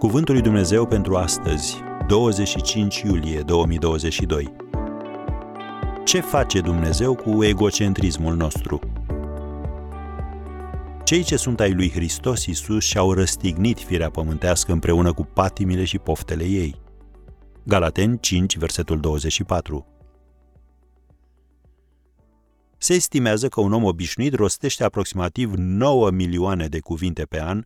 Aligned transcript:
Cuvântul 0.00 0.34
lui 0.34 0.42
Dumnezeu 0.42 0.86
pentru 0.86 1.16
astăzi, 1.16 1.76
25 2.06 3.00
iulie 3.00 3.40
2022. 3.40 4.52
Ce 6.04 6.20
face 6.20 6.60
Dumnezeu 6.60 7.14
cu 7.14 7.44
egocentrismul 7.44 8.36
nostru? 8.36 8.80
Cei 11.04 11.22
ce 11.22 11.36
sunt 11.36 11.60
ai 11.60 11.72
lui 11.72 11.90
Hristos 11.90 12.46
Iisus 12.46 12.84
și-au 12.84 13.12
răstignit 13.12 13.78
firea 13.78 14.10
pământească 14.10 14.72
împreună 14.72 15.12
cu 15.12 15.24
patimile 15.24 15.84
și 15.84 15.98
poftele 15.98 16.44
ei. 16.44 16.80
Galaten 17.62 18.16
5, 18.16 18.56
versetul 18.56 19.00
24. 19.00 19.86
Se 22.78 22.94
estimează 22.94 23.48
că 23.48 23.60
un 23.60 23.72
om 23.72 23.84
obișnuit 23.84 24.34
rostește 24.34 24.84
aproximativ 24.84 25.52
9 25.56 26.10
milioane 26.10 26.66
de 26.66 26.80
cuvinte 26.80 27.22
pe 27.22 27.40
an 27.40 27.64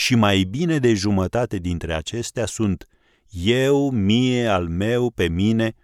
și 0.00 0.14
mai 0.14 0.42
bine 0.42 0.78
de 0.78 0.94
jumătate 0.94 1.58
dintre 1.58 1.94
acestea 1.94 2.46
sunt 2.46 2.86
eu, 3.30 3.90
mie, 3.90 4.46
al 4.46 4.68
meu, 4.68 5.10
pe 5.10 5.28
mine. 5.28 5.74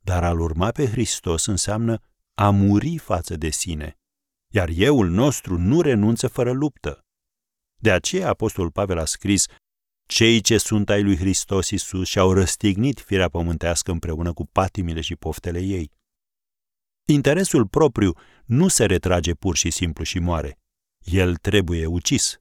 Dar 0.00 0.24
al 0.24 0.40
urma 0.40 0.70
pe 0.70 0.86
Hristos 0.86 1.46
înseamnă 1.46 1.98
a 2.34 2.50
muri 2.50 2.98
față 2.98 3.36
de 3.36 3.50
sine, 3.50 3.98
iar 4.48 4.68
euul 4.74 5.08
nostru 5.08 5.58
nu 5.58 5.80
renunță 5.80 6.28
fără 6.28 6.52
luptă. 6.52 7.04
De 7.76 7.92
aceea 7.92 8.28
Apostolul 8.28 8.70
Pavel 8.70 8.98
a 8.98 9.04
scris 9.04 9.46
cei 10.06 10.40
ce 10.40 10.58
sunt 10.58 10.90
ai 10.90 11.02
lui 11.02 11.16
Hristos 11.16 11.70
Isus 11.70 12.08
și-au 12.08 12.32
răstignit 12.32 13.00
firea 13.00 13.28
pământească 13.28 13.90
împreună 13.90 14.32
cu 14.32 14.46
patimile 14.46 15.00
și 15.00 15.16
poftele 15.16 15.60
ei. 15.60 15.90
Interesul 17.04 17.66
propriu 17.66 18.12
nu 18.44 18.68
se 18.68 18.84
retrage 18.84 19.34
pur 19.34 19.56
și 19.56 19.70
simplu 19.70 20.04
și 20.04 20.18
moare. 20.18 20.58
El 20.98 21.36
trebuie 21.36 21.86
ucis. 21.86 22.40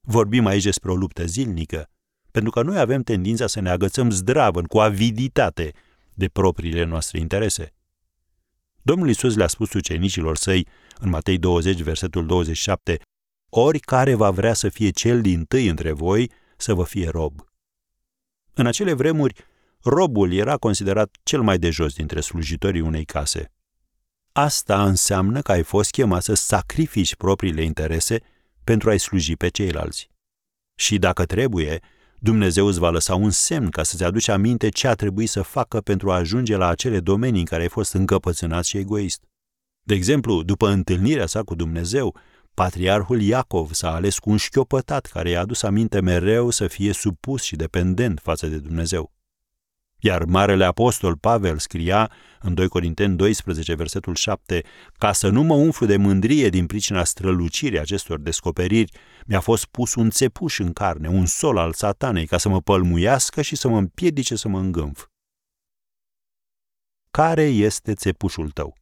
Vorbim 0.00 0.46
aici 0.46 0.62
despre 0.62 0.90
o 0.90 0.94
luptă 0.94 1.24
zilnică, 1.24 1.90
pentru 2.30 2.50
că 2.50 2.62
noi 2.62 2.78
avem 2.78 3.02
tendința 3.02 3.46
să 3.46 3.60
ne 3.60 3.70
agățăm 3.70 4.10
zdravăn, 4.10 4.64
cu 4.64 4.78
aviditate, 4.78 5.72
de 6.14 6.28
propriile 6.28 6.84
noastre 6.84 7.18
interese. 7.18 7.74
Domnul 8.82 9.08
Isus 9.08 9.36
le-a 9.36 9.46
spus 9.46 9.72
ucenicilor 9.72 10.36
săi, 10.36 10.66
în 10.98 11.08
Matei 11.08 11.38
20, 11.38 11.80
versetul 11.80 12.26
27, 12.26 13.00
oricare 13.48 14.14
va 14.14 14.30
vrea 14.30 14.52
să 14.54 14.68
fie 14.68 14.90
cel 14.90 15.20
din 15.20 15.44
tâi 15.44 15.68
între 15.68 15.92
voi, 15.92 16.30
să 16.56 16.74
vă 16.74 16.84
fie 16.84 17.08
rob. 17.08 17.44
În 18.54 18.66
acele 18.66 18.92
vremuri, 18.92 19.34
robul 19.82 20.32
era 20.32 20.56
considerat 20.56 21.16
cel 21.22 21.42
mai 21.42 21.58
de 21.58 21.70
jos 21.70 21.94
dintre 21.94 22.20
slujitorii 22.20 22.80
unei 22.80 23.04
case. 23.04 23.52
Asta 24.32 24.84
înseamnă 24.84 25.40
că 25.40 25.52
ai 25.52 25.62
fost 25.62 25.90
chemat 25.90 26.22
să 26.22 26.34
sacrifici 26.34 27.16
propriile 27.16 27.62
interese 27.62 28.20
pentru 28.70 28.90
a-i 28.90 28.98
sluji 28.98 29.36
pe 29.36 29.48
ceilalți. 29.48 30.10
Și 30.74 30.98
dacă 30.98 31.24
trebuie, 31.24 31.80
Dumnezeu 32.18 32.66
îți 32.66 32.78
va 32.78 32.90
lăsa 32.90 33.14
un 33.14 33.30
semn 33.30 33.68
ca 33.68 33.82
să-ți 33.82 34.04
aduci 34.04 34.28
aminte 34.28 34.68
ce 34.68 34.86
a 34.88 34.94
trebuit 34.94 35.28
să 35.28 35.42
facă 35.42 35.80
pentru 35.80 36.10
a 36.10 36.14
ajunge 36.14 36.56
la 36.56 36.68
acele 36.68 37.00
domenii 37.00 37.40
în 37.40 37.46
care 37.46 37.62
ai 37.62 37.68
fost 37.68 37.92
încăpățânat 37.92 38.64
și 38.64 38.76
egoist. 38.76 39.22
De 39.86 39.94
exemplu, 39.94 40.42
după 40.42 40.68
întâlnirea 40.68 41.26
sa 41.26 41.42
cu 41.42 41.54
Dumnezeu, 41.54 42.16
patriarhul 42.54 43.20
Iacov 43.20 43.72
s-a 43.72 43.94
ales 43.94 44.18
cu 44.18 44.30
un 44.30 44.36
șchiopătat 44.36 45.06
care 45.06 45.30
i-a 45.30 45.40
adus 45.40 45.62
aminte 45.62 46.00
mereu 46.00 46.50
să 46.50 46.66
fie 46.66 46.92
supus 46.92 47.42
și 47.42 47.56
dependent 47.56 48.20
față 48.22 48.46
de 48.46 48.58
Dumnezeu. 48.58 49.12
Iar 50.00 50.24
Marele 50.24 50.64
Apostol 50.64 51.16
Pavel 51.16 51.58
scria 51.58 52.12
în 52.40 52.54
2 52.54 52.68
Corinteni 52.68 53.16
12, 53.16 53.74
versetul 53.74 54.14
7, 54.14 54.64
ca 54.98 55.12
să 55.12 55.28
nu 55.28 55.42
mă 55.42 55.54
umflu 55.54 55.86
de 55.86 55.96
mândrie 55.96 56.48
din 56.48 56.66
pricina 56.66 57.04
strălucirii 57.04 57.78
acestor 57.78 58.18
descoperiri, 58.20 58.92
mi-a 59.26 59.40
fost 59.40 59.64
pus 59.64 59.94
un 59.94 60.10
țepuș 60.10 60.58
în 60.58 60.72
carne, 60.72 61.08
un 61.08 61.26
sol 61.26 61.56
al 61.56 61.72
satanei, 61.72 62.26
ca 62.26 62.38
să 62.38 62.48
mă 62.48 62.60
pălmuiască 62.60 63.42
și 63.42 63.56
să 63.56 63.68
mă 63.68 63.78
împiedice 63.78 64.36
să 64.36 64.48
mă 64.48 64.58
îngânf. 64.58 65.06
Care 67.10 67.42
este 67.42 67.94
țepușul 67.94 68.50
tău? 68.50 68.76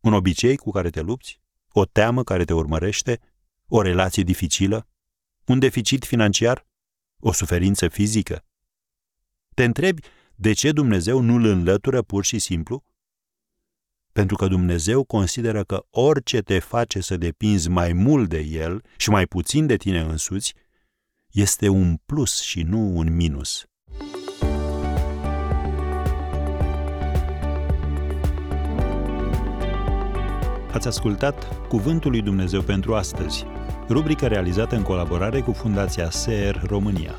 Un 0.00 0.12
obicei 0.12 0.56
cu 0.56 0.70
care 0.70 0.90
te 0.90 1.00
lupți? 1.00 1.40
O 1.68 1.84
teamă 1.84 2.22
care 2.22 2.44
te 2.44 2.52
urmărește? 2.52 3.20
O 3.68 3.82
relație 3.82 4.22
dificilă? 4.22 4.88
Un 5.46 5.58
deficit 5.58 6.04
financiar? 6.04 6.66
O 7.20 7.32
suferință 7.32 7.88
fizică? 7.88 8.44
Te 9.54 9.64
întrebi 9.64 10.02
de 10.36 10.52
ce 10.52 10.72
Dumnezeu 10.72 11.20
nu 11.20 11.34
îl 11.34 11.44
înlătură 11.44 12.02
pur 12.02 12.24
și 12.24 12.38
simplu? 12.38 12.84
Pentru 14.12 14.36
că 14.36 14.46
Dumnezeu 14.46 15.04
consideră 15.04 15.64
că 15.64 15.84
orice 15.90 16.40
te 16.40 16.58
face 16.58 17.00
să 17.00 17.16
depinzi 17.16 17.68
mai 17.68 17.92
mult 17.92 18.28
de 18.28 18.38
El 18.38 18.82
și 18.96 19.10
mai 19.10 19.26
puțin 19.26 19.66
de 19.66 19.76
tine 19.76 20.00
însuți, 20.00 20.54
este 21.30 21.68
un 21.68 21.96
plus 22.06 22.40
și 22.40 22.62
nu 22.62 22.96
un 22.96 23.14
minus. 23.14 23.64
Ați 30.72 30.86
ascultat 30.86 31.66
Cuvântul 31.68 32.10
lui 32.10 32.22
Dumnezeu 32.22 32.62
pentru 32.62 32.94
astăzi, 32.94 33.44
rubrica 33.88 34.26
realizată 34.26 34.76
în 34.76 34.82
colaborare 34.82 35.40
cu 35.40 35.52
Fundația 35.52 36.10
SER 36.10 36.62
România. 36.66 37.14